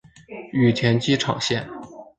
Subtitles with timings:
[0.51, 1.69] 羽田机场线